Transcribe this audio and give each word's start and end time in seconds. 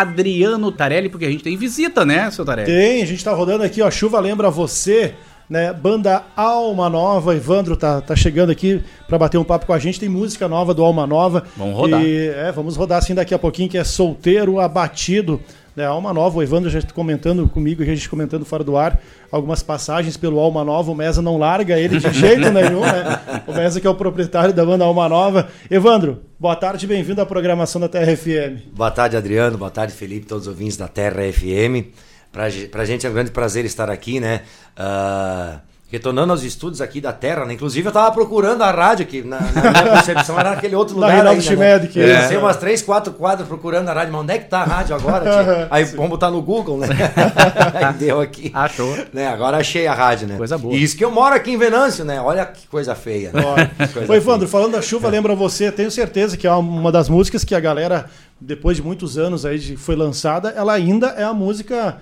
Adriano 0.00 0.72
Tarelli, 0.72 1.08
porque 1.08 1.26
a 1.26 1.30
gente 1.30 1.44
tem 1.44 1.56
visita, 1.56 2.04
né, 2.04 2.30
seu 2.30 2.44
Tarelli? 2.44 2.66
Tem, 2.66 3.02
a 3.02 3.06
gente 3.06 3.24
tá 3.24 3.32
rodando 3.32 3.64
aqui, 3.64 3.82
ó, 3.82 3.90
Chuva 3.90 4.18
Lembra 4.20 4.50
Você, 4.50 5.14
né, 5.48 5.72
banda 5.72 6.22
Alma 6.36 6.88
Nova, 6.88 7.34
Evandro 7.34 7.76
tá, 7.76 8.00
tá 8.00 8.16
chegando 8.16 8.50
aqui 8.50 8.82
para 9.06 9.18
bater 9.18 9.38
um 9.38 9.44
papo 9.44 9.66
com 9.66 9.72
a 9.72 9.78
gente, 9.78 10.00
tem 10.00 10.08
música 10.08 10.48
nova 10.48 10.74
do 10.74 10.82
Alma 10.82 11.06
Nova. 11.06 11.44
Vamos 11.56 11.76
rodar. 11.76 12.02
E, 12.02 12.28
é, 12.28 12.50
vamos 12.52 12.76
rodar 12.76 12.98
assim 12.98 13.14
daqui 13.14 13.34
a 13.34 13.38
pouquinho, 13.38 13.68
que 13.68 13.78
é 13.78 13.84
Solteiro 13.84 14.58
Abatido, 14.58 15.40
né, 15.76 15.84
Alma 15.84 16.12
Nova, 16.12 16.38
o 16.38 16.42
Evandro 16.42 16.70
já 16.70 16.80
comentando 16.82 17.48
comigo, 17.48 17.82
a 17.82 17.86
gente 17.86 18.08
comentando 18.08 18.44
fora 18.44 18.62
do 18.62 18.76
ar, 18.76 19.00
algumas 19.30 19.62
passagens 19.62 20.16
pelo 20.16 20.38
Alma 20.38 20.64
Nova, 20.64 20.90
o 20.90 20.94
Mesa 20.94 21.20
não 21.20 21.36
larga 21.36 21.78
ele 21.78 21.98
de 21.98 22.12
jeito 22.12 22.50
nenhum, 22.50 22.80
né? 22.80 23.20
O 23.46 23.52
Mesa 23.52 23.80
que 23.80 23.86
é 23.86 23.90
o 23.90 23.94
proprietário 23.94 24.54
da 24.54 24.64
banda 24.64 24.84
Alma 24.84 25.08
Nova. 25.08 25.48
Evandro, 25.70 26.22
boa 26.38 26.54
tarde, 26.54 26.86
bem-vindo 26.86 27.20
à 27.20 27.26
programação 27.26 27.80
da 27.80 27.88
Terra 27.88 28.16
FM. 28.16 28.72
Boa 28.72 28.90
tarde, 28.90 29.16
Adriano. 29.16 29.58
Boa 29.58 29.70
tarde, 29.70 29.92
Felipe, 29.92 30.26
todos 30.26 30.46
os 30.46 30.48
ouvintes 30.48 30.76
da 30.76 30.86
Terra 30.86 31.20
FM. 31.32 31.90
Pra, 32.30 32.44
pra 32.70 32.84
gente 32.84 33.06
é 33.06 33.10
um 33.10 33.12
grande 33.12 33.30
prazer 33.30 33.64
estar 33.64 33.90
aqui, 33.90 34.18
né? 34.20 34.42
Ah, 34.76 35.60
retornando 35.94 36.32
aos 36.32 36.42
estudos 36.42 36.80
aqui 36.80 37.00
da 37.00 37.12
Terra, 37.12 37.44
né? 37.44 37.54
Inclusive 37.54 37.88
eu 37.88 37.92
tava 37.92 38.10
procurando 38.10 38.62
a 38.62 38.70
rádio 38.72 39.04
aqui, 39.04 39.22
na, 39.22 39.40
na 39.40 39.70
minha 39.70 39.96
concepção 39.96 40.38
era 40.38 40.50
naquele 40.50 40.74
outro 40.74 40.98
Na 40.98 41.06
lugar 41.06 41.14
Reinaldo 41.14 41.40
ainda, 41.40 41.54
Schmedt, 41.54 41.88
que 41.92 42.00
Eu 42.00 42.08
é. 42.08 42.20
passei 42.20 42.36
umas 42.36 42.56
três, 42.56 42.82
quatro 42.82 43.12
quadras 43.12 43.46
procurando 43.46 43.88
a 43.88 43.92
rádio, 43.92 44.12
mas 44.12 44.22
onde 44.22 44.32
é 44.32 44.38
que 44.38 44.48
tá 44.48 44.60
a 44.60 44.64
rádio 44.64 44.96
agora? 44.96 45.68
Aí 45.70 45.84
vamos 45.84 46.10
botar 46.10 46.30
no 46.30 46.42
Google, 46.42 46.78
né? 46.78 46.88
Aí 47.74 47.94
deu 47.94 48.20
aqui. 48.20 48.50
Achou. 48.52 48.96
Né? 49.12 49.28
Agora 49.28 49.58
achei 49.58 49.86
a 49.86 49.94
rádio, 49.94 50.26
né? 50.26 50.36
Coisa 50.36 50.58
boa. 50.58 50.74
E 50.74 50.82
isso 50.82 50.96
que 50.96 51.04
eu 51.04 51.12
moro 51.12 51.34
aqui 51.34 51.52
em 51.52 51.56
Venâncio, 51.56 52.04
né? 52.04 52.20
Olha 52.20 52.44
que 52.44 52.66
coisa 52.66 52.94
feia. 52.96 53.30
Né? 53.32 53.70
Que 53.86 53.92
coisa 53.92 54.12
Ô, 54.12 54.16
Evandro, 54.16 54.48
feia. 54.48 54.50
falando 54.50 54.72
da 54.72 54.82
chuva, 54.82 55.08
lembra 55.08 55.34
você, 55.36 55.70
tenho 55.70 55.90
certeza 55.90 56.36
que 56.36 56.46
é 56.46 56.52
uma 56.52 56.90
das 56.90 57.08
músicas 57.08 57.44
que 57.44 57.54
a 57.54 57.60
galera, 57.60 58.06
depois 58.40 58.76
de 58.76 58.82
muitos 58.82 59.16
anos 59.16 59.46
aí 59.46 59.60
de, 59.60 59.76
foi 59.76 59.94
lançada, 59.94 60.52
ela 60.56 60.72
ainda 60.72 61.08
é 61.16 61.22
a 61.22 61.32
música, 61.32 61.98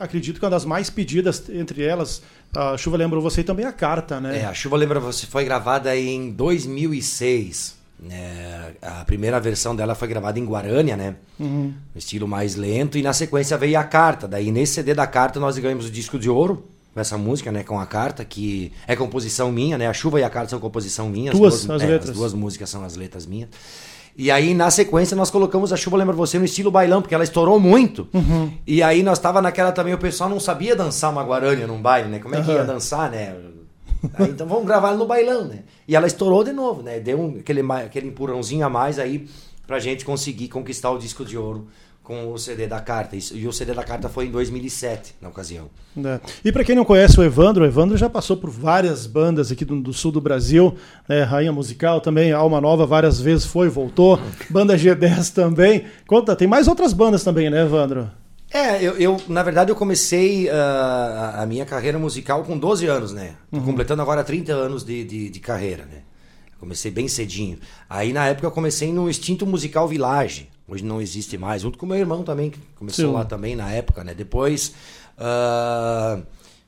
acredito 0.00 0.38
que 0.38 0.44
é 0.44 0.46
uma 0.46 0.50
das 0.50 0.64
mais 0.64 0.90
pedidas 0.90 1.48
entre 1.50 1.82
elas. 1.82 2.22
A 2.54 2.76
chuva 2.76 2.96
lembra 2.96 3.20
você 3.20 3.40
e 3.40 3.44
também 3.44 3.64
a 3.64 3.72
carta, 3.72 4.20
né? 4.20 4.40
É, 4.40 4.44
a 4.44 4.54
Chuva 4.54 4.76
Lembra 4.76 5.00
Você 5.00 5.26
foi 5.26 5.44
gravada 5.44 5.96
em 5.96 6.30
2006. 6.30 7.76
né? 8.00 8.72
a 8.82 9.04
primeira 9.04 9.38
versão 9.40 9.74
dela 9.74 9.94
foi 9.94 10.08
gravada 10.08 10.38
em 10.38 10.44
Guarânia, 10.44 10.96
né? 10.96 11.16
Uhum. 11.38 11.72
No 11.94 11.98
estilo 11.98 12.26
mais 12.28 12.56
lento. 12.56 12.98
E 12.98 13.02
na 13.02 13.12
sequência 13.12 13.56
veio 13.56 13.78
a 13.78 13.84
carta. 13.84 14.28
Daí 14.28 14.50
nesse 14.50 14.74
CD 14.74 14.94
da 14.94 15.06
carta 15.06 15.40
nós 15.40 15.56
ganhamos 15.58 15.86
o 15.86 15.90
disco 15.90 16.18
de 16.18 16.28
ouro 16.28 16.66
com 16.92 17.00
essa 17.00 17.16
música, 17.16 17.50
né? 17.50 17.62
Com 17.62 17.80
a 17.80 17.86
carta, 17.86 18.24
que 18.24 18.72
é 18.86 18.94
composição 18.94 19.50
minha, 19.50 19.78
né? 19.78 19.86
A 19.86 19.94
chuva 19.94 20.20
e 20.20 20.24
a 20.24 20.30
carta 20.30 20.50
são 20.50 20.60
composição 20.60 21.08
minha. 21.08 21.32
Tuas, 21.32 21.68
as 21.68 21.82
é, 21.82 21.86
letras. 21.86 22.10
As 22.10 22.16
duas 22.16 22.34
músicas 22.34 22.68
são 22.68 22.84
as 22.84 22.96
letras 22.96 23.24
minhas. 23.26 23.48
E 24.16 24.30
aí, 24.30 24.52
na 24.54 24.70
sequência, 24.70 25.16
nós 25.16 25.30
colocamos 25.30 25.72
a 25.72 25.76
Chuva 25.76 25.96
Lembra 25.96 26.14
Você 26.14 26.38
no 26.38 26.44
estilo 26.44 26.70
bailão, 26.70 27.00
porque 27.00 27.14
ela 27.14 27.24
estourou 27.24 27.58
muito. 27.58 28.06
Uhum. 28.12 28.52
E 28.66 28.82
aí, 28.82 29.02
nós 29.02 29.18
tava 29.18 29.40
naquela 29.40 29.72
também, 29.72 29.94
o 29.94 29.98
pessoal 29.98 30.28
não 30.28 30.38
sabia 30.38 30.76
dançar 30.76 31.10
uma 31.10 31.22
guarânia 31.24 31.66
num 31.66 31.80
baile, 31.80 32.08
né? 32.08 32.18
Como 32.18 32.34
é 32.34 32.42
que 32.42 32.50
ia 32.50 32.58
Aham. 32.58 32.66
dançar, 32.66 33.10
né? 33.10 33.34
Aí, 34.14 34.30
então 34.30 34.46
vamos 34.46 34.66
gravar 34.66 34.92
no 34.94 35.06
bailão, 35.06 35.44
né? 35.46 35.60
E 35.88 35.96
ela 35.96 36.06
estourou 36.06 36.44
de 36.44 36.52
novo, 36.52 36.82
né? 36.82 37.00
Deu 37.00 37.18
um- 37.20 37.38
aquele, 37.38 37.60
aquele 37.72 38.08
empurrãozinho 38.08 38.66
a 38.66 38.68
mais 38.68 38.98
aí 38.98 39.26
pra 39.66 39.78
gente 39.78 40.04
conseguir 40.04 40.48
conquistar 40.48 40.90
o 40.90 40.98
disco 40.98 41.24
de 41.24 41.38
ouro 41.38 41.68
com 42.02 42.32
o 42.32 42.38
CD 42.38 42.66
da 42.66 42.80
carta. 42.80 43.16
E 43.16 43.46
o 43.46 43.52
CD 43.52 43.72
da 43.74 43.84
carta 43.84 44.08
foi 44.08 44.26
em 44.26 44.30
2007, 44.30 45.14
na 45.20 45.28
ocasião. 45.28 45.70
né? 45.94 46.20
E 46.44 46.50
para 46.50 46.64
quem 46.64 46.74
não 46.74 46.84
conhece 46.84 47.18
o 47.20 47.22
Evandro, 47.22 47.62
o 47.62 47.66
Evandro 47.66 47.96
já 47.96 48.10
passou 48.10 48.36
por 48.36 48.50
várias 48.50 49.06
bandas 49.06 49.52
aqui 49.52 49.64
do, 49.64 49.80
do 49.80 49.92
sul 49.92 50.10
do 50.10 50.20
Brasil, 50.20 50.74
né? 51.08 51.22
Rainha 51.22 51.52
Musical 51.52 52.00
também, 52.00 52.32
Alma 52.32 52.60
Nova 52.60 52.84
várias 52.86 53.20
vezes 53.20 53.46
foi, 53.46 53.68
voltou, 53.68 54.18
banda 54.50 54.76
G10 54.76 55.32
também. 55.32 55.84
Conta, 56.06 56.34
tem 56.34 56.48
mais 56.48 56.66
outras 56.66 56.92
bandas 56.92 57.22
também, 57.22 57.48
né, 57.48 57.62
Evandro? 57.62 58.10
É, 58.54 58.82
eu, 58.82 58.96
eu, 58.98 59.16
na 59.28 59.42
verdade 59.42 59.70
eu 59.70 59.76
comecei 59.76 60.50
ah, 60.50 61.36
a- 61.38 61.46
minha 61.46 61.64
carreira 61.64 61.98
musical 61.98 62.42
com 62.44 62.58
12 62.58 62.86
anos, 62.86 63.10
né? 63.12 63.36
Tô 63.50 63.60
completando 63.62 64.02
agora 64.02 64.22
30 64.22 64.52
anos 64.52 64.84
de, 64.84 65.04
de, 65.04 65.30
de 65.30 65.40
carreira, 65.40 65.84
né? 65.86 65.98
Comecei 66.60 66.90
bem 66.90 67.08
cedinho. 67.08 67.58
Aí 67.88 68.12
na 68.12 68.26
época 68.28 68.46
eu 68.46 68.50
comecei 68.50 68.92
no 68.92 69.08
Instinto 69.08 69.46
Musical 69.46 69.88
Village. 69.88 70.48
Hoje 70.66 70.84
não 70.84 71.00
existe 71.00 71.36
mais, 71.36 71.62
junto 71.62 71.76
com 71.76 71.86
meu 71.86 71.96
irmão 71.96 72.22
também, 72.22 72.50
que 72.50 72.58
começou 72.76 73.06
Sim. 73.06 73.12
lá 73.12 73.24
também 73.24 73.56
na 73.56 73.70
época, 73.70 74.04
né? 74.04 74.14
Depois 74.14 74.74
ah, 75.18 76.20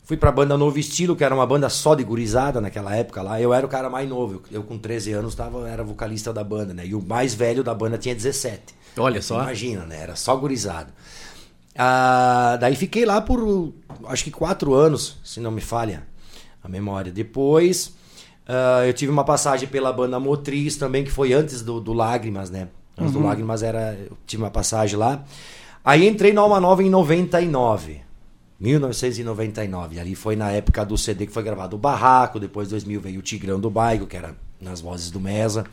fui 0.05 0.17
pra 0.17 0.31
banda 0.31 0.57
Novo 0.57 0.79
Estilo, 0.79 1.17
que 1.17 1.25
era 1.25 1.35
uma 1.35 1.47
banda 1.47 1.69
só 1.69 1.95
de 1.95 2.05
gurizada 2.05 2.61
naquela 2.61 2.95
época 2.95 3.23
lá. 3.23 3.41
Eu 3.41 3.55
era 3.55 3.65
o 3.65 3.69
cara 3.69 3.89
mais 3.89 4.09
novo, 4.09 4.43
eu, 4.51 4.59
eu 4.59 4.63
com 4.63 4.79
13 4.79 5.13
anos 5.13 5.35
tava, 5.35 5.69
era 5.69 5.83
vocalista 5.83 6.33
da 6.33 6.45
banda, 6.45 6.75
né? 6.75 6.87
E 6.87 6.95
o 6.95 7.03
mais 7.03 7.35
velho 7.35 7.63
da 7.63 7.75
banda 7.75 7.97
tinha 7.97 8.15
17. 8.15 8.75
Olha 8.97 9.23
só. 9.23 9.43
Imagina, 9.43 9.85
né? 9.87 10.01
Era 10.01 10.17
só 10.17 10.37
gurizada. 10.37 10.93
Ah, 11.77 12.57
daí 12.61 12.77
fiquei 12.77 13.05
lá 13.05 13.21
por 13.21 13.73
acho 14.07 14.23
que 14.23 14.31
quatro 14.31 14.75
anos, 14.75 15.19
se 15.25 15.41
não 15.41 15.51
me 15.51 15.61
falha 15.61 16.07
a 16.63 16.69
memória. 16.69 17.11
Depois 17.11 17.95
ah, 18.47 18.87
eu 18.87 18.93
tive 18.93 19.11
uma 19.11 19.25
passagem 19.25 19.69
pela 19.69 19.93
banda 19.93 20.21
Motriz 20.21 20.77
também, 20.77 21.05
que 21.05 21.11
foi 21.11 21.33
antes 21.33 21.63
do, 21.63 21.81
do 21.81 21.93
Lágrimas, 21.93 22.51
né? 22.51 22.69
Antes 22.99 23.13
do 23.13 23.21
Lágrimas 23.21 23.63
era. 23.63 23.95
Eu 23.95 24.17
tive 24.27 24.43
uma 24.43 24.51
passagem 24.51 24.99
lá. 24.99 25.25
Aí 25.85 26.07
entrei 26.07 26.33
na 26.33 26.41
Alma 26.41 26.61
Nova 26.61 26.83
em 26.83 26.89
99. 26.89 28.01
1999. 28.59 29.99
Ali 29.99 30.15
foi 30.15 30.37
na 30.37 30.51
época 30.51 30.85
do 30.85 30.97
CD 30.97 31.27
que 31.27 31.33
foi 31.33 31.43
gravado 31.43 31.77
o 31.77 31.79
Barraco, 31.79 32.41
depois 32.41 32.69
2000 32.69 33.01
veio 33.01 33.19
o 33.19 33.23
Tigrão 33.23 33.61
do 33.61 33.69
Bairro, 33.69 34.07
que 34.07 34.17
era 34.17 34.35
nas 34.61 34.81
vozes 34.81 35.11
do 35.11 35.21
Mesa. 35.21 35.65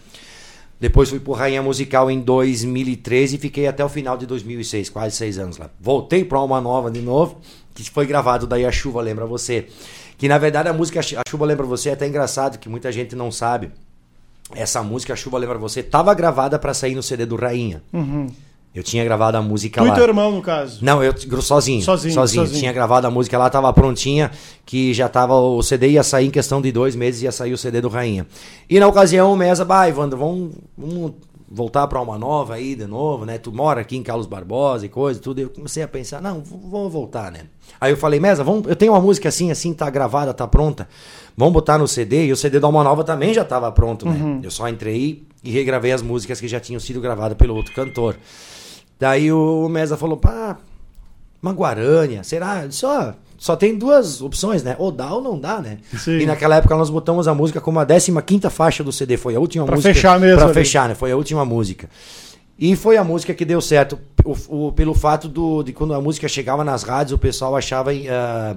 Depois 0.79 1.09
fui 1.09 1.19
pro 1.19 1.33
Rainha 1.33 1.61
Musical 1.61 2.09
em 2.09 2.19
2013 2.19 3.35
e 3.35 3.39
fiquei 3.39 3.67
até 3.67 3.85
o 3.85 3.89
final 3.89 4.17
de 4.17 4.25
2006, 4.25 4.89
quase 4.89 5.15
seis 5.15 5.37
anos 5.37 5.57
lá. 5.57 5.69
Voltei 5.79 6.25
pro 6.25 6.39
Alma 6.39 6.59
Nova 6.59 6.89
de 6.89 7.01
novo, 7.01 7.39
que 7.73 7.87
foi 7.89 8.07
gravado 8.07 8.47
daí 8.47 8.65
A 8.65 8.71
Chuva 8.71 8.99
Lembra 8.99 9.27
Você. 9.27 9.67
Que 10.17 10.27
na 10.27 10.39
verdade 10.39 10.69
a 10.69 10.73
música 10.73 10.99
A 10.99 11.29
Chuva 11.29 11.45
Lembra 11.45 11.67
Você 11.67 11.89
é 11.89 11.93
até 11.93 12.07
engraçado, 12.07 12.57
que 12.57 12.67
muita 12.67 12.91
gente 12.91 13.15
não 13.15 13.31
sabe. 13.31 13.71
Essa 14.55 14.83
música 14.83 15.13
A 15.13 15.15
Chuva 15.15 15.37
Lembra 15.37 15.57
Você 15.57 15.81
tava 15.81 16.13
gravada 16.13 16.59
para 16.59 16.73
sair 16.73 16.95
no 16.95 17.03
CD 17.03 17.25
do 17.25 17.35
Rainha. 17.35 17.81
Eu 18.73 18.83
tinha 18.83 19.03
gravado 19.03 19.35
a 19.35 19.41
música 19.41 19.81
Tu 19.81 19.87
lá. 19.87 19.91
e 19.91 19.95
teu 19.95 20.03
irmão, 20.05 20.31
no 20.31 20.41
caso. 20.41 20.79
Não, 20.81 21.03
eu 21.03 21.13
sozinho. 21.41 21.81
Sozinho, 21.81 22.13
sozinho. 22.13 22.47
Tinha 22.47 22.71
gravado 22.71 23.05
a 23.05 23.11
música 23.11 23.37
lá, 23.37 23.49
tava 23.49 23.71
prontinha, 23.73 24.31
que 24.65 24.93
já 24.93 25.09
tava. 25.09 25.33
O 25.35 25.61
CD 25.61 25.89
ia 25.89 26.03
sair 26.03 26.27
em 26.27 26.31
questão 26.31 26.61
de 26.61 26.71
dois 26.71 26.95
meses, 26.95 27.21
ia 27.21 27.33
sair 27.33 27.51
o 27.51 27.57
CD 27.57 27.81
do 27.81 27.89
Rainha. 27.89 28.25
E 28.69 28.79
na 28.79 28.87
ocasião 28.87 29.33
o 29.33 29.35
Mesa, 29.35 29.65
bah, 29.65 29.89
Evandro, 29.89 30.17
vamos, 30.17 30.51
vamos 30.77 31.11
voltar 31.53 31.85
pra 31.87 31.99
uma 31.99 32.17
nova 32.17 32.53
aí 32.53 32.75
de 32.75 32.87
novo, 32.87 33.25
né? 33.25 33.37
Tu 33.37 33.51
mora 33.51 33.81
aqui 33.81 33.97
em 33.97 34.03
Carlos 34.03 34.25
Barbosa 34.25 34.85
e 34.85 34.89
coisa, 34.89 35.19
e 35.19 35.21
tudo. 35.21 35.39
E 35.39 35.43
eu 35.43 35.49
comecei 35.49 35.83
a 35.83 35.87
pensar, 35.87 36.21
não, 36.21 36.41
vamos 36.41 36.93
voltar, 36.93 37.29
né? 37.29 37.41
Aí 37.79 37.91
eu 37.91 37.97
falei, 37.97 38.19
Mesa, 38.19 38.43
vamos, 38.43 38.67
eu 38.67 38.75
tenho 38.75 38.93
uma 38.93 39.01
música 39.01 39.27
assim, 39.27 39.51
assim, 39.51 39.73
tá 39.73 39.89
gravada, 39.89 40.33
tá 40.33 40.47
pronta. 40.47 40.87
Vamos 41.35 41.53
botar 41.53 41.77
no 41.77 41.87
CD. 41.87 42.27
E 42.27 42.31
o 42.31 42.37
CD 42.37 42.59
da 42.59 42.67
Alma 42.67 42.83
Nova 42.83 43.03
também 43.03 43.33
já 43.33 43.43
tava 43.43 43.69
pronto, 43.71 44.05
né? 44.07 44.39
Eu 44.41 44.51
só 44.51 44.67
entrei 44.69 45.23
e 45.43 45.51
regravei 45.51 45.91
as 45.91 46.01
músicas 46.01 46.39
que 46.39 46.47
já 46.47 46.59
tinham 46.59 46.79
sido 46.79 47.01
gravadas 47.01 47.37
pelo 47.37 47.55
outro 47.55 47.73
cantor. 47.73 48.15
Daí 48.99 49.31
o 49.31 49.67
Mesa 49.67 49.97
falou, 49.97 50.15
pá, 50.15 50.57
uma 51.41 51.51
Guarânia, 51.53 52.23
será? 52.23 52.65
Só, 52.69 53.13
só 53.37 53.55
tem 53.55 53.77
duas 53.77 54.21
opções, 54.21 54.63
né? 54.63 54.75
Ou 54.77 54.91
dá 54.91 55.13
ou 55.13 55.21
não 55.21 55.39
dá, 55.39 55.59
né? 55.59 55.77
Sim. 55.97 56.19
E 56.19 56.25
naquela 56.25 56.55
época 56.57 56.75
nós 56.75 56.89
botamos 56.89 57.27
a 57.27 57.33
música 57.33 57.59
como 57.59 57.79
a 57.79 57.85
15 57.85 58.49
faixa 58.49 58.83
do 58.83 58.91
CD, 58.91 59.17
foi 59.17 59.35
a 59.35 59.39
última 59.39 59.65
Pra 59.65 59.75
música. 59.75 59.93
fechar 59.93 60.19
mesmo 60.19 60.37
Pra 60.37 60.45
ali. 60.45 60.53
fechar, 60.53 60.87
né? 60.89 60.95
Foi 60.95 61.11
a 61.11 61.15
última 61.17 61.43
música. 61.43 61.89
E 62.59 62.75
foi 62.75 62.95
a 62.97 63.03
música 63.03 63.33
que 63.33 63.43
deu 63.43 63.59
certo, 63.59 63.97
o, 64.23 64.67
o- 64.67 64.71
pelo 64.71 64.93
fato 64.93 65.27
do, 65.27 65.63
de 65.63 65.73
quando 65.73 65.95
a 65.95 65.99
música 66.01 66.27
chegava 66.27 66.63
nas 66.63 66.83
rádios, 66.83 67.13
o 67.13 67.17
pessoal 67.17 67.55
achava 67.55 67.89
ah, 67.91 68.55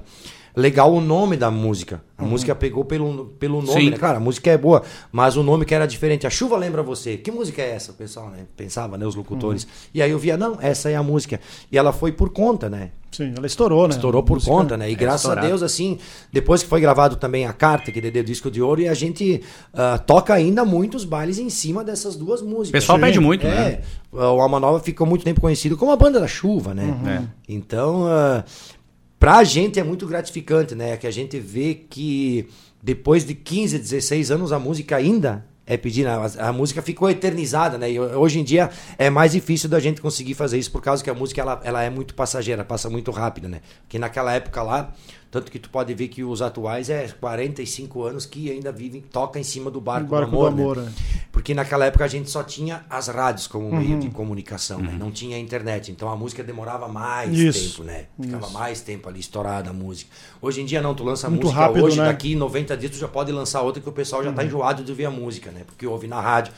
legal 0.56 0.92
o 0.92 1.00
nome 1.00 1.37
da 1.37 1.50
música. 1.50 2.03
A 2.16 2.25
música 2.25 2.54
pegou 2.54 2.84
pelo, 2.84 3.26
pelo 3.41 3.60
nome, 3.60 3.81
Sim. 3.81 3.91
né? 3.91 3.97
Cara, 3.97 4.19
a 4.19 4.20
música 4.20 4.50
é 4.50 4.56
boa, 4.56 4.82
mas 5.10 5.37
o 5.37 5.42
nome 5.42 5.65
que 5.65 5.75
era 5.75 5.84
diferente. 5.84 6.26
A 6.26 6.31
chuva 6.31 6.56
lembra 6.56 6.82
você. 6.82 7.16
Que 7.16 7.31
música 7.31 7.60
é 7.60 7.70
essa, 7.72 7.91
o 7.91 7.94
pessoal, 7.94 8.31
né? 8.31 8.47
Pensava, 8.56 8.97
né? 8.97 9.04
Os 9.04 9.16
locutores. 9.16 9.66
E 9.92 10.00
aí 10.00 10.10
eu 10.10 10.19
via, 10.19 10.37
não, 10.37 10.56
essa 10.60 10.88
é 10.88 10.94
a 10.94 11.03
música. 11.03 11.41
E 11.72 11.76
ela 11.76 11.92
foi 11.92 12.12
por 12.12 12.30
conta, 12.30 12.71
né? 12.71 12.92
Sim, 13.10 13.33
ela 13.36 13.47
estourou, 13.47 13.86
né? 13.89 13.95
Estourou 13.95 14.22
por 14.22 14.42
conta, 14.42 14.77
né? 14.77 14.91
E 14.91 14.95
graças 14.95 15.22
estourado. 15.22 15.47
a 15.47 15.48
Deus, 15.48 15.62
assim, 15.62 15.98
depois 16.33 16.62
que 16.62 16.68
foi 16.68 16.80
gravado 16.80 17.16
também 17.16 17.47
a 17.47 17.53
carta, 17.53 17.92
que 17.92 18.01
deu 18.01 18.24
disco 18.24 18.51
de 18.51 18.60
ouro, 18.60 18.80
e 18.80 18.89
a 18.89 18.95
gente 18.95 19.41
ah, 19.72 19.98
toca 19.98 20.34
ainda 20.34 20.65
muitos 20.65 21.04
bailes 21.04 21.39
em 21.39 21.48
cima 21.48 21.84
dessas 21.84 22.16
duas 22.16 22.42
músicas. 22.42 22.71
O 22.71 22.72
pessoal 22.72 22.98
Sim. 22.98 23.04
pede 23.04 23.21
muito, 23.21 23.47
É, 23.47 23.51
né? 23.51 23.80
o 24.12 24.41
Alma 24.41 24.59
Nova 24.59 24.80
ficou 24.80 25.06
muito 25.06 25.24
tempo 25.24 25.41
conhecido 25.41 25.77
como 25.77 25.92
a 25.92 25.97
banda 25.97 26.18
da 26.18 26.27
chuva, 26.27 26.74
né? 26.74 26.97
É. 27.06 27.53
Então, 27.53 28.04
ah, 28.06 28.45
pra 29.24 29.42
gente 29.42 29.80
é 29.80 29.82
muito 29.82 30.06
gratificante, 30.06 30.74
né? 30.74 30.98
Que 30.98 31.06
a 31.06 31.10
gente 31.10 31.41
vê 31.41 31.74
que 31.74 32.47
depois 32.82 33.24
de 33.24 33.34
15, 33.34 33.78
16 33.78 34.30
anos 34.30 34.53
a 34.53 34.59
música 34.59 34.97
ainda 34.97 35.47
é 35.66 35.78
pedida, 35.78 36.12
a, 36.15 36.48
a 36.50 36.53
música 36.53 36.82
ficou 36.82 37.09
eternizada, 37.09 37.78
né? 37.78 37.91
E 37.91 37.98
hoje 37.98 38.38
em 38.38 38.44
dia 38.44 38.68
é 38.98 39.09
mais 39.09 39.32
difícil 39.32 39.66
da 39.66 39.80
gente 39.80 40.03
conseguir 40.03 40.34
fazer 40.34 40.59
isso 40.59 40.71
por 40.71 40.82
causa 40.82 41.03
que 41.03 41.09
a 41.09 41.15
música 41.15 41.41
ela, 41.41 41.59
ela 41.65 41.82
é 41.82 41.88
muito 41.88 42.15
passageira, 42.15 42.62
passa 42.66 42.91
muito 42.91 43.10
rápido, 43.10 43.48
né? 43.48 43.62
Que 43.88 43.98
naquela 43.98 44.30
época 44.30 44.62
lá 44.62 44.92
Tanto 45.34 45.50
que 45.50 45.59
tu 45.59 45.68
pode 45.68 45.92
ver 45.94 46.06
que 46.06 46.22
os 46.22 46.41
atuais 46.41 46.88
é 46.88 47.09
45 47.09 48.04
anos 48.04 48.24
que 48.24 48.53
ainda 48.53 48.70
vivem, 48.70 49.00
toca 49.00 49.36
em 49.36 49.42
cima 49.42 49.68
do 49.68 49.80
barco, 49.80 50.06
O 50.06 50.10
barco 50.10 50.30
do 50.30 50.47
amor. 50.47 50.54
do 50.54 50.60
amor, 50.60 50.77
né? 50.77 50.92
é. 50.97 51.23
Porque 51.44 51.52
naquela 51.52 51.84
época 51.84 52.02
a 52.02 52.08
gente 52.08 52.30
só 52.30 52.42
tinha 52.42 52.86
as 52.88 53.08
rádios 53.08 53.46
como 53.46 53.66
Uhum. 53.68 53.76
meio 53.78 54.00
de 54.00 54.08
comunicação, 54.08 54.78
né? 54.78 54.96
não 54.98 55.10
tinha 55.10 55.38
internet. 55.38 55.92
Então 55.92 56.08
a 56.08 56.16
música 56.16 56.42
demorava 56.42 56.88
mais 56.88 57.36
Isso, 57.38 57.82
tempo, 57.82 57.84
né? 57.84 58.06
Ficava 58.18 58.46
isso. 58.46 58.54
mais 58.54 58.80
tempo 58.80 59.10
ali 59.10 59.20
estourada 59.20 59.68
a 59.68 59.72
música. 59.74 60.10
Hoje 60.41 60.62
em 60.62 60.64
dia 60.64 60.80
não, 60.80 60.94
tu 60.94 61.04
lança 61.04 61.28
Muito 61.28 61.42
música 61.42 61.60
rápido, 61.60 61.84
hoje, 61.84 61.98
né? 61.98 62.06
daqui 62.06 62.34
90 62.34 62.74
dias 62.78 62.92
tu 62.92 62.96
já 62.96 63.08
pode 63.08 63.30
lançar 63.30 63.60
outra 63.60 63.82
que 63.82 63.86
o 63.86 63.92
pessoal 63.92 64.22
já 64.24 64.30
Uhum. 64.30 64.34
tá 64.36 64.42
enjoado 64.42 64.82
de 64.82 64.91
ouvir 64.91 65.04
a 65.04 65.10
música, 65.10 65.50
né? 65.50 65.64
Porque 65.66 65.86
ouve 65.86 66.06
na 66.06 66.18
rádio, 66.18 66.50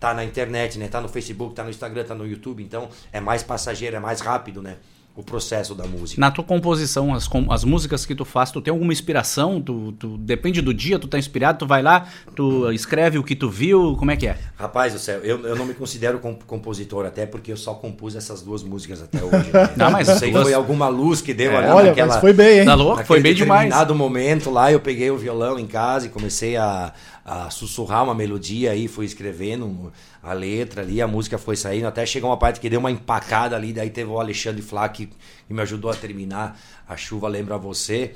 tá 0.00 0.12
na 0.12 0.24
internet, 0.24 0.76
né? 0.76 0.88
Tá 0.88 1.00
no 1.00 1.08
Facebook, 1.08 1.54
tá 1.54 1.62
no 1.62 1.70
Instagram, 1.70 2.02
tá 2.02 2.12
no 2.16 2.26
YouTube, 2.26 2.64
então 2.64 2.88
é 3.12 3.20
mais 3.20 3.44
passageiro, 3.44 3.94
é 3.94 4.00
mais 4.00 4.20
rápido, 4.20 4.60
né? 4.60 4.78
O 5.14 5.22
processo 5.22 5.74
da 5.74 5.84
música. 5.84 6.18
Na 6.18 6.30
tua 6.30 6.42
composição, 6.42 7.12
as, 7.12 7.28
as 7.50 7.64
músicas 7.64 8.06
que 8.06 8.14
tu 8.14 8.24
faz, 8.24 8.50
tu 8.50 8.62
tem 8.62 8.72
alguma 8.72 8.94
inspiração? 8.94 9.60
Tu, 9.60 9.92
tu- 9.92 10.16
depende 10.16 10.62
do 10.62 10.72
dia, 10.72 10.98
tu 10.98 11.06
tá 11.06 11.18
inspirado, 11.18 11.58
tu 11.58 11.66
vai 11.66 11.82
lá, 11.82 12.06
tu 12.34 12.72
escreve 12.72 13.18
o 13.18 13.22
que 13.22 13.36
tu 13.36 13.50
viu, 13.50 13.94
como 13.98 14.10
é 14.10 14.16
que 14.16 14.26
é? 14.26 14.38
Rapaz 14.56 14.94
do 14.94 14.98
céu, 14.98 15.18
eu, 15.22 15.46
eu 15.46 15.54
não 15.54 15.66
me 15.66 15.74
considero 15.74 16.18
com- 16.18 16.34
compositor, 16.46 17.04
até 17.04 17.26
porque 17.26 17.52
eu 17.52 17.58
só 17.58 17.74
compus 17.74 18.16
essas 18.16 18.40
duas 18.40 18.62
músicas 18.62 19.02
até 19.02 19.22
hoje. 19.22 19.50
Né? 19.52 19.70
Não, 19.76 19.90
mas 19.90 20.08
sei, 20.08 20.30
duas- 20.32 20.44
foi 20.44 20.54
alguma 20.54 20.88
luz 20.88 21.20
que 21.20 21.34
deu 21.34 21.52
É. 21.52 21.56
ali 21.58 21.68
Olha, 21.68 21.88
naquela... 21.90 22.08
mas 22.14 22.20
foi 22.20 22.32
bem, 22.32 22.60
hein? 22.60 22.64
Tá 22.64 22.74
louco? 22.74 23.04
Foi 23.04 23.20
bem 23.20 23.34
demais. 23.34 23.64
determinado 23.64 23.94
momento 23.94 24.50
lá, 24.50 24.72
eu 24.72 24.80
peguei 24.80 25.10
o 25.10 25.18
violão 25.18 25.58
em 25.58 25.66
casa 25.66 26.06
e 26.06 26.08
comecei 26.08 26.56
a, 26.56 26.90
a 27.24 27.50
sussurrar 27.50 28.02
uma 28.04 28.14
melodia 28.14 28.72
aí, 28.72 28.88
fui 28.88 29.04
escrevendo 29.06 29.92
a 30.22 30.32
letra 30.32 30.82
ali, 30.82 31.00
a 31.00 31.06
música 31.06 31.38
foi 31.38 31.56
saindo, 31.56 31.86
até 31.86 32.04
chegou 32.04 32.28
uma 32.30 32.36
parte 32.36 32.58
que 32.60 32.68
deu 32.68 32.80
uma 32.80 32.90
empacada 32.90 33.54
ali, 33.54 33.72
daí 33.72 33.90
teve 33.90 34.10
o 34.10 34.18
Alexandre 34.18 34.60
Flá 34.62 34.88
que, 34.88 35.06
que 35.46 35.54
me 35.54 35.62
ajudou 35.62 35.90
a 35.90 35.94
terminar 35.94 36.58
A 36.88 36.96
Chuva 36.96 37.28
Lembra 37.28 37.56
Você. 37.58 38.12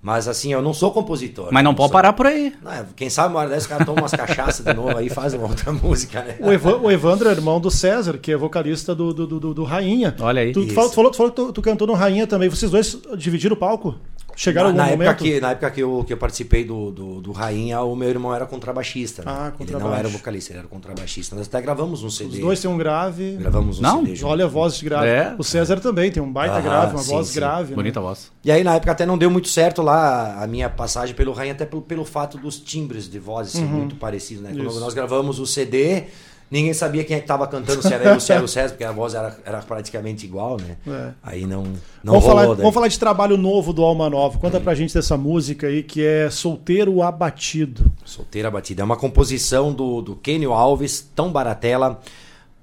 Mas 0.00 0.28
assim, 0.28 0.52
eu 0.52 0.62
não 0.62 0.72
sou 0.72 0.92
compositor. 0.92 1.48
Mas 1.50 1.64
não 1.64 1.74
pode 1.74 1.88
sou- 1.88 1.92
parar 1.92 2.12
por 2.12 2.24
aí. 2.24 2.54
Não, 2.62 2.72
é, 2.72 2.86
quem 2.94 3.10
sabe 3.10 3.34
uma 3.34 3.40
hora 3.40 3.48
dessa 3.50 3.66
o 3.66 3.68
cara 3.68 3.84
toma 3.84 4.00
umas 4.02 4.12
cachaças 4.12 4.64
de 4.64 4.72
novo 4.72 4.96
aí 4.96 5.08
e 5.08 5.10
faz 5.10 5.34
uma 5.34 5.48
outra 5.48 5.72
música, 5.74 6.22
né? 6.22 6.36
O, 6.38 6.52
Evan- 6.52 6.76
o 6.78 6.88
Evandro 6.88 7.28
é 7.28 7.32
irmão 7.32 7.60
do 7.60 7.68
César, 7.68 8.16
que 8.16 8.30
é 8.30 8.36
vocalista 8.36 8.94
do, 8.94 9.12
do, 9.12 9.26
do, 9.26 9.52
do 9.54 9.64
Rainha. 9.64 10.14
Olha 10.20 10.40
aí. 10.42 10.52
Tu, 10.52 10.68
tu 10.68 10.72
falou, 10.72 10.88
tu 10.90 10.94
falou, 10.94 11.10
tu 11.10 11.16
falou 11.16 11.32
que 11.32 11.36
tu, 11.36 11.52
tu 11.52 11.60
cantou 11.60 11.84
no 11.84 11.94
Rainha 11.94 12.28
também. 12.28 12.48
Vocês 12.48 12.70
dois 12.70 12.96
dividiram 13.16 13.54
o 13.56 13.58
palco? 13.58 13.96
Chegaram 14.40 14.72
na, 14.72 14.84
algum 14.84 14.98
na 14.98 15.04
época 15.06 15.24
que, 15.24 15.40
na 15.40 15.50
época 15.50 15.70
que 15.72 15.80
eu, 15.82 16.04
que 16.06 16.12
eu 16.12 16.16
participei 16.16 16.62
do, 16.64 16.92
do, 16.92 17.20
do 17.20 17.32
Rainha, 17.32 17.80
o 17.82 17.96
meu 17.96 18.08
irmão 18.08 18.32
era 18.32 18.46
contrabaixista. 18.46 19.22
Né? 19.24 19.32
Ah, 19.34 19.46
ele 19.48 19.56
contrabaixo. 19.58 19.88
não 19.90 19.96
era 19.98 20.08
vocalista, 20.08 20.52
ele 20.52 20.60
era 20.60 20.68
contrabaixista. 20.68 21.34
Nós 21.34 21.48
até 21.48 21.60
gravamos 21.60 22.04
um 22.04 22.08
CD. 22.10 22.34
Os 22.34 22.38
dois 22.38 22.60
têm 22.60 22.70
um 22.70 22.78
grave. 22.78 23.32
Gravamos 23.36 23.80
um 23.80 23.82
Não? 23.82 24.00
CD 24.04 24.14
junto. 24.14 24.30
Olha 24.30 24.44
a 24.44 24.48
voz 24.48 24.76
de 24.76 24.84
grave. 24.84 25.08
É. 25.08 25.34
O 25.36 25.42
César 25.42 25.80
também 25.80 26.12
tem 26.12 26.22
um 26.22 26.32
baita 26.32 26.54
Aham, 26.54 26.62
grave, 26.62 26.94
uma 26.94 27.02
sim, 27.02 27.10
voz 27.12 27.26
sim. 27.26 27.34
grave. 27.34 27.70
né? 27.70 27.74
Bonita 27.74 28.00
voz. 28.00 28.30
E 28.44 28.52
aí 28.52 28.62
na 28.62 28.76
época 28.76 28.92
até 28.92 29.04
não 29.04 29.18
deu 29.18 29.28
muito 29.28 29.48
certo 29.48 29.82
lá 29.82 30.40
a 30.40 30.46
minha 30.46 30.70
passagem 30.70 31.16
pelo 31.16 31.32
Rainha, 31.32 31.54
até 31.54 31.66
pelo, 31.66 31.82
pelo 31.82 32.04
fato 32.04 32.38
dos 32.38 32.60
timbres 32.60 33.10
de 33.10 33.18
voz 33.18 33.48
ser 33.48 33.62
muito 33.64 33.96
parecidos. 33.96 34.44
Né? 34.44 34.50
Quando 34.50 34.60
Uhum. 34.62 34.68
Isso. 34.70 34.80
nós 34.80 34.94
gravamos 34.94 35.40
o 35.40 35.46
CD, 35.46 36.04
ninguém 36.50 36.72
sabia 36.72 37.04
quem 37.04 37.16
é 37.16 37.18
que 37.18 37.24
estava 37.24 37.46
cantando, 37.46 37.82
se 37.82 37.92
era 37.92 38.04
eu 38.04 38.14
ou 38.14 38.20
se 38.20 38.32
era 38.32 38.44
o 38.44 38.48
César, 38.48 38.70
porque 38.70 38.84
a 38.84 38.92
voz 38.92 39.14
era, 39.14 39.36
era 39.44 39.58
praticamente 39.58 40.24
igual, 40.24 40.56
né? 40.58 40.76
É. 40.86 41.10
Aí 41.22 41.46
não, 41.46 41.62
não 42.02 42.14
Vamos 42.14 42.24
rolou. 42.24 42.36
falar, 42.40 42.46
daí. 42.48 42.56
vamos 42.56 42.74
falar 42.74 42.88
de 42.88 42.98
trabalho 42.98 43.36
novo 43.36 43.72
do 43.72 43.82
Alma 43.82 44.08
Nova. 44.08 44.38
Conta 44.38 44.58
pra 44.60 44.74
gente 44.74 44.94
dessa 44.94 45.16
música 45.16 45.66
aí 45.66 45.82
que 45.82 46.04
é 46.04 46.30
Solteiro 46.30 47.02
Abatido. 47.02 47.90
Solteira 48.04 48.50
Batida. 48.50 48.82
É 48.82 48.84
uma 48.84 48.96
composição 48.96 49.72
do, 49.72 50.00
do 50.00 50.16
Kenio 50.16 50.52
Alves, 50.52 51.06
Tão 51.14 51.30
Baratella, 51.30 52.00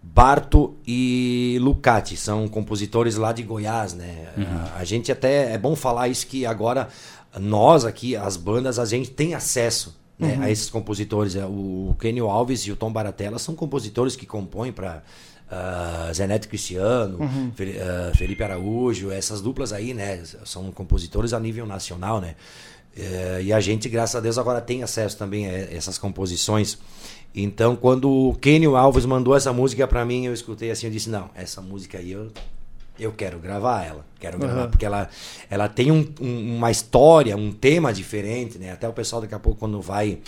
Barto 0.01 0.75
e 0.87 1.57
Lucati. 1.61 2.15
São 2.15 2.47
compositores 2.47 3.15
lá 3.15 3.31
de 3.33 3.43
Goiás, 3.43 3.93
né? 3.93 4.27
A, 4.75 4.79
a 4.79 4.83
gente 4.83 5.11
até. 5.11 5.53
É 5.53 5.57
bom 5.57 5.75
falar 5.75 6.07
isso 6.07 6.27
que 6.27 6.45
agora 6.45 6.87
nós 7.39 7.83
aqui, 7.85 8.15
as 8.15 8.37
bandas, 8.37 8.79
a 8.79 8.85
gente 8.85 9.09
tem 9.11 9.33
acesso. 9.33 9.95
Né, 10.17 10.37
a 10.41 10.49
esses 10.49 10.69
compositores, 10.69 11.35
É, 11.35 11.45
o 11.45 11.95
Kenio 11.99 12.29
Alves 12.29 12.61
e 12.61 12.71
o 12.71 12.75
Tom 12.75 12.91
Baratella 12.91 13.37
são 13.39 13.53
compositores 13.55 14.15
que 14.15 14.25
compõem 14.25 14.71
para 14.71 15.03
Zé 16.13 16.25
Neto 16.27 16.47
Cristiano, 16.47 17.19
Fe- 17.55 17.77
ah, 17.79 18.11
Felipe 18.15 18.43
Araújo, 18.43 19.11
essas 19.11 19.41
duplas 19.41 19.71
aí, 19.73 19.93
né? 19.93 20.21
São 20.45 20.71
compositores 20.71 21.33
a 21.33 21.39
nível 21.39 21.65
nacional, 21.65 22.19
né? 22.19 22.35
É, 22.97 23.41
e 23.43 23.51
a 23.53 23.59
gente, 23.59 23.89
graças 23.89 24.15
a 24.15 24.19
Deus, 24.21 24.37
agora 24.37 24.61
tem 24.61 24.81
acesso 24.81 25.17
também 25.17 25.47
a 25.47 25.51
essas 25.51 25.97
composições. 25.97 26.77
Então, 27.35 27.75
quando 27.75 28.09
o 28.09 28.33
Kenio 28.35 28.77
Alves 28.77 29.05
mandou 29.05 29.35
essa 29.35 29.51
música 29.51 29.85
pra 29.85 30.05
mim, 30.05 30.25
eu 30.25 30.33
escutei 30.33 30.71
assim, 30.71 30.87
eu 30.87 30.91
disse, 30.93 31.09
não, 31.09 31.29
essa 31.35 31.61
música 31.61 31.97
aí 31.97 32.11
eu, 32.13 32.31
eu 32.99 33.11
quero 33.11 33.39
gravar 33.39 33.83
ela. 33.85 34.05
Quero 34.19 34.37
gravar, 34.39 34.61
Aham. 34.61 34.69
porque 34.69 34.85
ela, 34.85 35.09
ela 35.49 35.67
tem 35.67 35.91
um- 35.91 36.07
um- 36.21 36.55
uma 36.57 36.71
história, 36.71 37.35
um 37.37 37.51
tema 37.51 37.91
diferente, 37.93 38.57
né? 38.57 38.71
Até 38.71 38.87
o 38.87 38.93
pessoal 38.93 39.21
daqui 39.21 39.35
a 39.35 39.39
pouco, 39.39 39.59
quando 39.59 39.81
vai 39.81 40.19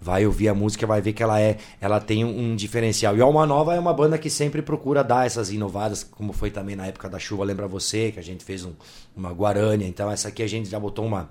vai 0.00 0.26
ouvir 0.26 0.48
a 0.48 0.54
música, 0.54 0.86
vai 0.86 1.00
ver 1.00 1.12
que 1.12 1.22
ela 1.22 1.40
é, 1.40 1.56
ela 1.80 1.98
tem 2.00 2.24
um, 2.24 2.54
diferencial. 2.54 3.16
E 3.16 3.20
a 3.20 3.24
Alma 3.24 3.46
Nova 3.46 3.74
é 3.74 3.80
uma 3.80 3.92
banda 3.94 4.18
que 4.18 4.28
sempre 4.30 4.60
procura 4.62 5.02
dar 5.02 5.26
essas 5.26 5.50
inovadas, 5.50 6.04
como 6.04 6.32
foi 6.32 6.50
também 6.50 6.76
na 6.76 6.86
época 6.86 7.08
da 7.08 7.18
chuva, 7.18 7.44
lembra 7.44 7.66
você, 7.66 8.12
que 8.12 8.18
a 8.20 8.22
gente 8.22 8.44
fez 8.44 8.64
um- 8.64 8.74
uma 9.16 9.32
guarânia. 9.32 9.86
Então 9.86 10.10
essa 10.10 10.28
aqui 10.28 10.42
a 10.42 10.48
gente 10.48 10.68
já 10.68 10.78
botou 10.78 11.04
uma 11.04 11.28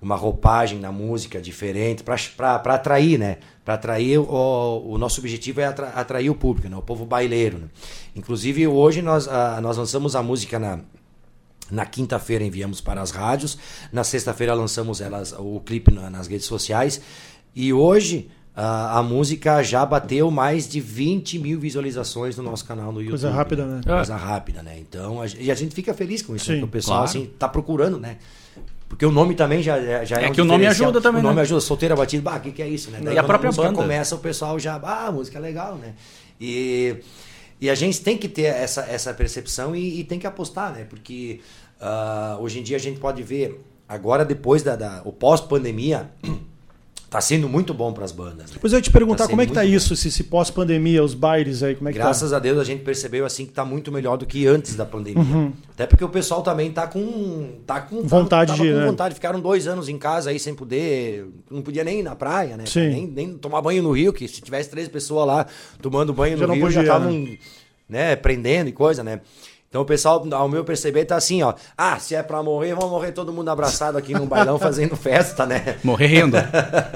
uma 0.00 0.16
roupagem 0.16 0.80
na 0.80 0.90
música 0.90 1.40
diferente 1.40 2.02
para 2.02 2.56
atrair, 2.74 3.16
né? 3.20 3.36
Para 3.64 3.74
atrair 3.74 4.18
o, 4.18 4.82
o 4.84 4.98
nosso 4.98 5.20
objetivo 5.20 5.60
é 5.60 5.66
atra- 5.66 5.90
atrair 5.90 6.28
o 6.28 6.34
público, 6.34 6.68
né? 6.68 6.76
O 6.76 6.82
povo 6.82 7.06
baileiro. 7.06 7.58
Né? 7.58 7.68
Inclusive 8.16 8.66
hoje 8.66 9.00
nós 9.00 9.28
ah, 9.28 9.60
nós 9.62 9.76
lançamos 9.76 10.16
a 10.16 10.22
música 10.22 10.58
na 10.58 10.80
na 11.70 11.86
quinta-feira 11.86 12.44
enviamos 12.44 12.80
para 12.80 13.00
as 13.00 13.12
rádios. 13.12 13.56
Na 13.92 14.04
sexta-feira 14.04 14.52
lançamos 14.54 15.00
elas, 15.00 15.32
o 15.38 15.60
clipe 15.64 15.94
na- 15.94 16.10
nas 16.10 16.26
redes 16.26 16.46
sociais. 16.46 17.00
E 17.54 17.72
hoje 17.72 18.30
a, 18.54 18.98
a 18.98 19.02
música 19.02 19.62
já 19.62 19.84
bateu 19.84 20.30
mais 20.30 20.68
de 20.68 20.80
20 20.80 21.38
mil 21.38 21.58
visualizações 21.58 22.36
no 22.36 22.42
nosso 22.42 22.64
canal 22.64 22.92
no 22.92 23.00
YouTube. 23.00 23.10
Coisa 23.10 23.30
rápida, 23.30 23.66
né? 23.66 23.80
Coisa 23.84 24.16
rápida, 24.16 24.62
né? 24.62 24.78
Então, 24.78 25.22
a, 25.22 25.26
e 25.26 25.50
a 25.50 25.54
gente 25.54 25.74
fica 25.74 25.94
feliz 25.94 26.22
com 26.22 26.36
isso, 26.36 26.46
Sim, 26.46 26.58
né? 26.58 26.64
o 26.64 26.68
pessoal 26.68 26.98
claro. 26.98 27.10
assim 27.10 27.30
tá 27.38 27.48
procurando, 27.48 27.98
né? 27.98 28.18
Porque 28.88 29.06
o 29.06 29.10
nome 29.10 29.34
também 29.34 29.62
já, 29.62 30.04
já 30.04 30.20
é, 30.20 30.26
É 30.26 30.28
um 30.28 30.32
que 30.32 30.40
o 30.42 30.44
nome 30.44 30.66
ajuda 30.66 31.00
também, 31.00 31.20
O 31.20 31.22
nome 31.22 31.36
né? 31.36 31.42
ajuda, 31.42 31.62
solteira 31.62 31.96
batida, 31.96 32.22
bah, 32.22 32.36
o 32.36 32.40
que, 32.40 32.52
que 32.52 32.60
é 32.62 32.68
isso, 32.68 32.90
né? 32.90 33.00
Daí 33.02 33.14
E 33.14 33.18
a 33.18 33.24
própria 33.24 33.48
música 33.48 33.66
banda. 33.68 33.80
começa, 33.80 34.14
o 34.14 34.18
pessoal 34.18 34.58
já, 34.58 34.76
ah, 34.76 35.06
a 35.06 35.12
música 35.12 35.38
é 35.38 35.40
legal, 35.40 35.76
né? 35.76 35.94
E, 36.38 36.96
e 37.58 37.70
a 37.70 37.74
gente 37.74 38.02
tem 38.02 38.18
que 38.18 38.28
ter 38.28 38.42
essa, 38.42 38.82
essa 38.82 39.14
percepção 39.14 39.74
e, 39.74 40.00
e 40.00 40.04
tem 40.04 40.18
que 40.18 40.26
apostar, 40.26 40.74
né? 40.74 40.84
Porque 40.84 41.40
ah, 41.80 42.36
hoje 42.38 42.58
em 42.60 42.62
dia 42.62 42.76
a 42.76 42.80
gente 42.80 43.00
pode 43.00 43.22
ver, 43.22 43.64
agora 43.88 44.26
depois 44.26 44.62
da, 44.62 44.76
da 44.76 45.00
o 45.06 45.10
pós-pandemia, 45.12 46.10
tá 47.12 47.20
sendo 47.20 47.46
muito 47.46 47.74
bom 47.74 47.92
para 47.92 48.06
as 48.06 48.10
bandas. 48.10 48.46
Né? 48.48 48.54
Depois 48.54 48.72
eu 48.72 48.78
ia 48.78 48.82
te 48.82 48.90
perguntar 48.90 49.24
Tá 49.24 49.28
como 49.28 49.42
é 49.42 49.46
que 49.46 49.52
tá 49.52 49.62
isso, 49.66 49.94
se, 49.94 50.10
se 50.10 50.24
pós-pandemia, 50.24 51.04
os 51.04 51.12
bailes 51.12 51.62
aí, 51.62 51.74
como 51.76 51.90
é 51.90 51.92
que 51.92 51.98
Graças 51.98 52.32
a 52.32 52.38
Deus 52.38 52.58
a 52.58 52.64
gente 52.64 52.82
percebeu 52.82 53.26
assim 53.26 53.44
que 53.44 53.52
tá 53.52 53.66
muito 53.66 53.92
melhor 53.92 54.16
do 54.16 54.24
que 54.24 54.46
antes 54.46 54.74
da 54.74 54.86
pandemia. 54.86 55.52
Até 55.74 55.86
porque 55.86 56.02
o 56.02 56.08
pessoal 56.08 56.40
também 56.42 56.72
tá 56.72 56.86
com 56.86 57.58
tá 57.66 57.82
com 57.82 57.96
Uhum. 57.96 58.06
Vontade 58.08 58.54
de 58.54 58.60
com 58.60 58.64
né? 58.64 58.86
vontade. 58.86 59.14
Ficaram 59.14 59.38
dois 59.40 59.66
anos 59.66 59.90
em 59.90 59.98
casa 59.98 60.30
aí 60.30 60.38
sem 60.40 60.54
poder, 60.54 61.26
não 61.50 61.60
podia 61.60 61.84
nem 61.84 62.00
ir 62.00 62.02
na 62.02 62.16
praia, 62.16 62.56
né? 62.56 62.64
Sim. 62.64 62.88
Nem, 62.88 63.06
nem 63.06 63.34
tomar 63.34 63.60
banho 63.60 63.82
no 63.82 63.92
rio, 63.92 64.10
que 64.10 64.26
se 64.26 64.40
tivesse 64.40 64.70
três 64.70 64.88
pessoas 64.88 65.26
lá 65.26 65.46
tomando 65.82 66.14
banho 66.14 66.38
Já 66.38 66.46
no 66.46 66.48
não 66.48 66.54
rio 66.54 66.70
já 66.70 66.80
podia, 66.80 66.92
estavam 66.94 67.28
né, 67.86 68.16
prendendo 68.16 68.68
e 68.70 68.72
coisa, 68.72 69.04
né? 69.04 69.20
Então 69.72 69.80
o 69.80 69.86
pessoal, 69.86 70.22
ao 70.32 70.50
meu 70.50 70.62
perceber, 70.66 71.06
tá 71.06 71.16
assim, 71.16 71.42
ó. 71.42 71.54
Ah, 71.78 71.98
se 71.98 72.14
é 72.14 72.22
pra 72.22 72.42
morrer, 72.42 72.74
vamos 72.74 72.90
morrer 72.90 73.10
todo 73.10 73.32
mundo 73.32 73.48
abraçado 73.48 73.96
aqui 73.96 74.12
num 74.12 74.26
bailão 74.26 74.58
fazendo 74.60 74.94
festa, 74.96 75.46
né? 75.46 75.76
Morrer 75.82 76.08
rindo. 76.08 76.36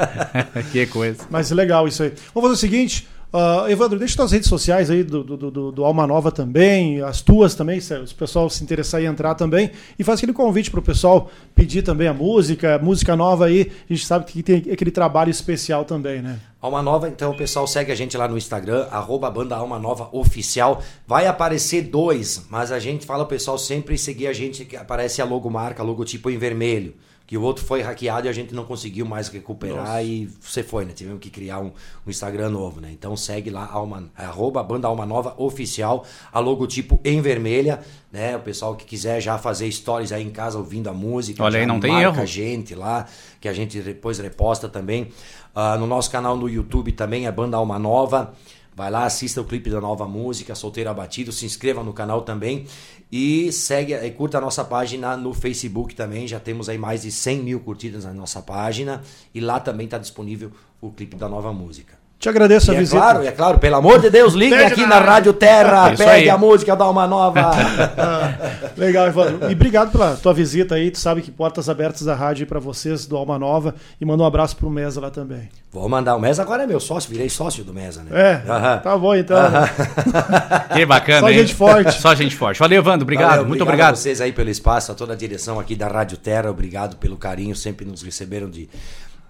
que 0.71 0.85
coisa. 0.89 1.23
Mas 1.31 1.51
legal 1.51 1.89
isso 1.89 2.03
aí. 2.03 2.13
Vamos 2.35 2.51
fazer 2.51 2.53
o 2.53 2.71
seguinte. 2.71 3.09
ah, 3.33 3.65
Evandro, 3.71 3.99
deixa 3.99 4.15
tuas 4.17 4.31
redes 4.31 4.51
sociais 4.51 4.91
aí 4.91 5.03
do, 5.03 5.25
do, 5.25 5.51
do, 5.51 5.73
do 5.73 5.85
Alma 5.87 6.07
Nova 6.07 6.31
também, 6.31 7.01
as 7.01 7.23
tuas 7.23 7.55
também, 7.55 7.81
se 7.81 7.95
o 7.95 8.15
pessoal 8.15 8.51
se 8.51 8.63
interessar 8.63 9.01
em 9.01 9.07
entrar 9.07 9.35
também. 9.35 9.71
E 9.99 10.05
faz 10.05 10.19
aquele 10.19 10.35
convite 10.35 10.71
pro 10.71 10.83
pessoal 10.83 11.31
pedir 11.55 11.81
também 11.81 12.09
a 12.09 12.13
música, 12.13 12.79
música 12.79 13.17
nova 13.17 13.47
aí. 13.47 13.73
A 13.89 13.95
gente 13.95 14.05
sabe 14.05 14.27
que 14.27 14.43
tem 14.43 14.57
aquele 14.71 14.91
trabalho 14.91 15.31
especial 15.31 15.87
também, 15.87 16.21
né? 16.21 16.39
Alma 16.61 16.81
Nova, 16.83 17.07
então 17.07 17.33
o 17.33 17.37
pessoal 17.37 17.67
segue 17.67 17.93
a 17.93 17.95
gente 17.95 18.17
lá 18.17 18.27
no 18.27 18.37
Instagram, 18.37 18.89
arroba 18.91 19.31
banda 19.31 19.55
Alma 19.55 19.79
Nova 19.79 20.09
Oficial. 20.11 20.83
Vai 21.07 21.27
aparecer 21.27 21.83
dois, 21.83 22.47
mas 22.49 22.73
a 22.73 22.79
gente 22.79 23.05
fala 23.05 23.25
o 23.25 23.27
pessoal 23.27 23.59
sempre 23.59 23.99
seguir 23.99 24.27
a 24.27 24.33
gente, 24.33 24.65
que 24.65 24.75
aparece 24.75 25.21
a 25.21 25.25
logomarca, 25.27 25.83
logotipo 25.83 26.31
em 26.31 26.39
vermelho. 26.39 26.95
Que 27.27 27.37
o 27.37 27.43
outro 27.43 27.65
foi 27.65 27.83
hackeado 27.83 28.29
e 28.29 28.31
a 28.31 28.33
gente 28.33 28.55
não 28.55 28.65
conseguiu 28.65 29.05
mais 29.05 29.27
recuperar 29.29 30.05
e 30.05 30.31
você 30.41 30.63
foi, 30.63 30.85
né? 30.85 30.93
Tivemos 30.95 31.19
que 31.19 31.29
criar 31.29 31.59
um, 31.59 31.73
um 32.07 32.11
Instagram 32.11 32.51
novo, 32.51 32.81
né? 32.81 32.89
Então 32.93 33.17
segue 33.17 33.51
lá, 33.51 33.69
Alma, 33.69 34.09
arroba 34.17 34.63
banda 34.63 34.87
Alma 34.87 35.05
Nova 35.05 35.35
Oficial, 35.37 36.05
a 36.33 36.39
logotipo 36.39 37.01
em 37.05 37.21
vermelha, 37.21 37.81
né? 38.13 38.37
O 38.37 38.41
pessoal 38.41 38.77
que 38.77 38.85
quiser 38.85 39.21
já 39.21 39.37
fazer 39.39 39.71
stories 39.73 40.13
aí 40.13 40.23
em 40.23 40.31
casa 40.31 40.57
ouvindo 40.57 40.89
a 40.89 40.93
música. 40.93 41.43
Olha 41.43 41.59
aí, 41.59 41.67
não 41.67 41.81
tem 41.81 42.01
erro. 42.01 42.21
a 42.21 42.25
gente 42.25 42.77
lá, 42.77 43.09
que 43.47 43.49
a 43.49 43.53
gente 43.53 43.81
depois 43.81 44.19
reposta 44.19 44.69
também. 44.69 45.13
Ah, 45.55 45.77
no 45.79 45.87
nosso 45.87 46.11
canal 46.11 46.37
no 46.37 46.49
YouTube 46.49 46.91
também 46.93 47.27
é 47.27 47.33
Banda 47.33 47.57
Alma 47.57 47.79
Nova. 47.79 48.35
Vai 48.75 48.91
lá, 48.91 49.07
assista 49.07 49.41
o 49.41 49.45
clipe 49.45 49.71
da 49.71 49.81
nova 49.81 50.07
música, 50.07 50.55
Solteiro 50.55 50.91
Abatido, 50.91 51.33
se 51.33 51.47
inscreva 51.47 51.83
no 51.83 51.95
canal 51.95 52.21
também 52.23 52.67
e 53.11 53.51
segue 53.51 53.95
e 53.95 54.11
curta 54.11 54.37
a 54.37 54.41
nossa 54.41 54.63
página 54.65 55.17
no 55.17 55.33
Facebook 55.33 55.95
também. 55.95 56.29
Já 56.29 56.39
temos 56.39 56.69
aí 56.69 56.77
mais 56.77 57.03
de 57.03 57.11
100 57.11 57.43
mil 57.43 57.61
curtidas 57.61 58.05
na 58.05 58.13
nossa 58.13 58.43
página 58.43 59.03
e 59.33 59.41
lá 59.41 59.61
também 59.61 59.87
está 59.87 59.97
disponível 59.97 60.51
o 60.79 60.91
clipe 60.91 61.17
da 61.17 61.29
nova 61.29 61.53
música. 61.55 62.06
Te 62.19 62.31
agradeço 62.31 62.73
e 62.73 62.75
a 62.75 62.77
é 62.77 62.81
visita. 62.81 62.97
claro, 62.99 63.25
é 63.25 63.31
claro, 63.31 63.59
pelo 63.59 63.77
amor 63.77 64.01
de 64.01 64.09
Deus, 64.09 64.33
ligue 64.33 64.55
aqui 64.55 64.81
na 64.83 64.97
na 64.97 65.01
Rádio 65.01 65.35
Terra, 65.35 65.93
Isso 65.93 66.03
pegue 66.03 66.23
aí. 66.25 66.31
a 66.31 66.39
música 66.39 66.75
da 66.75 66.85
Alma 66.85 67.07
Nova. 67.07 67.51
Ah, 67.99 68.33
legal, 68.77 69.07
Evandro. 69.07 69.51
E 69.51 69.53
obrigado 69.53 69.91
pela 69.93 70.17
tua 70.17 70.33
visita 70.33 70.75
aí. 70.75 70.91
Tu 70.91 70.99
sabe 70.99 71.21
que 71.23 71.31
portas 71.31 71.69
abertas 71.69 72.03
da 72.03 72.15
rádio 72.15 72.47
para 72.47 72.59
vocês 72.59 73.07
do 73.07 73.17
Alma 73.17 73.39
Nova. 73.39 73.75
E 74.01 74.05
manda 74.05 74.23
um 74.23 74.27
abraço 74.27 74.57
pro 74.57 74.71
Mesa 74.71 75.01
lá 75.01 75.11
também. 75.11 75.49
Vou 75.73 75.89
mandar. 75.89 76.17
O 76.17 76.21
Mesa 76.21 76.43
agora 76.43 76.63
é 76.63 76.67
meu 76.67 76.81
sócio, 76.81 77.11
virei 77.11 77.29
sócio 77.29 77.63
do 77.65 77.73
Mesa, 77.75 78.03
né? 78.03 78.11
É, 78.13 78.51
Aham. 78.51 78.79
tá 78.79 78.97
bom 78.97 79.15
então. 79.15 79.37
né? 79.51 79.71
Que 80.75 80.87
bacana, 80.87 81.21
Só 81.21 81.31
hein? 81.31 81.39
gente 81.39 81.55
forte. 81.55 82.01
Só 82.01 82.15
gente 82.15 82.35
forte. 82.37 82.59
Valeu, 82.59 82.79
Evandro. 82.79 83.03
Obrigado. 83.03 83.31
Valeu, 83.31 83.47
muito 83.47 83.61
a 83.61 83.65
obrigado. 83.65 83.97
vocês 83.97 84.21
aí 84.21 84.33
pelo 84.33 84.51
espaço, 84.51 84.93
a 84.93 84.95
toda 84.95 85.13
a 85.13 85.17
direção 85.17 85.59
aqui 85.61 85.75
da 85.75 85.89
Rádio 85.89 86.17
Terra. 86.17 86.51
Obrigado 86.51 86.97
pelo 86.97 87.17
carinho, 87.17 87.55
sempre 87.55 87.85
nos 87.85 88.03
receberam 88.03 88.49
de, 88.49 88.69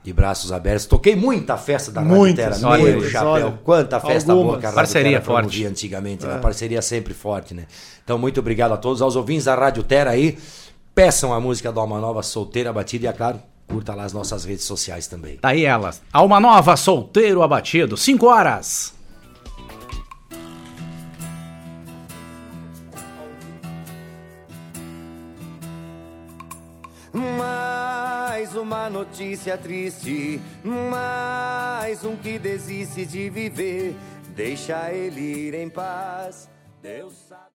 de 0.06 0.12
braços 0.12 0.52
abertos. 0.52 0.86
Toquei 0.86 1.16
muita 1.16 1.56
festa 1.56 1.90
da 1.90 2.00
Rádio 2.00 2.16
Muitas, 2.16 2.60
Terra. 2.60 2.78
Meu 2.78 3.10
chapéu, 3.10 3.28
olha. 3.28 3.58
quanta 3.64 3.98
festa 3.98 4.30
Algumas. 4.30 4.50
boa 4.52 4.60
que 4.60 4.66
a 4.66 4.68
Rádio 4.68 4.76
Parceria 4.76 5.10
Terra 5.20 5.24
forte. 5.24 5.66
antigamente, 5.66 6.24
né? 6.24 6.36
É. 6.36 6.38
Parceria 6.38 6.80
sempre 6.80 7.12
forte, 7.12 7.52
né? 7.54 7.66
Então, 8.04 8.16
muito 8.16 8.38
obrigado 8.38 8.70
a 8.70 8.76
todos, 8.76 9.02
aos 9.02 9.16
ouvintes 9.16 9.46
da 9.46 9.56
Rádio 9.56 9.82
Terra 9.82 10.12
aí. 10.12 10.38
Peçam 10.94 11.34
a 11.34 11.40
música 11.40 11.72
do 11.72 11.80
Alma 11.80 11.98
Nova, 11.98 12.22
Solteira 12.22 12.72
Batida 12.72 13.06
e, 13.06 13.08
é 13.08 13.12
claro, 13.12 13.40
curta 13.66 13.96
lá 13.96 14.04
as 14.04 14.12
nossas 14.12 14.44
redes 14.44 14.64
sociais 14.64 15.08
também. 15.08 15.38
Tá 15.38 15.48
aí 15.48 15.64
ela. 15.64 15.90
Alma 16.12 16.38
Nova, 16.38 16.76
solteiro 16.76 17.42
abatido. 17.42 17.96
5 17.96 18.26
horas. 18.26 18.94
Mais 28.46 28.54
uma 28.54 28.88
notícia 28.88 29.58
triste, 29.58 30.40
mais 30.62 32.04
um 32.04 32.16
que 32.16 32.38
desiste 32.38 33.04
de 33.04 33.28
viver. 33.28 33.96
Deixa 34.36 34.92
ele 34.92 35.48
ir 35.48 35.54
em 35.54 35.68
paz. 35.68 36.48
Deus 36.80 37.12
sabe. 37.28 37.46